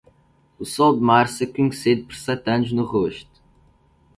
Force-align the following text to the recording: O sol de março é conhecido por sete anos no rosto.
O 0.59 0.65
sol 0.65 0.95
de 0.95 0.99
março 1.03 1.43
é 1.43 1.45
conhecido 1.45 2.05
por 2.05 2.15
sete 2.15 2.49
anos 2.49 2.71
no 2.71 2.83
rosto. 2.85 3.39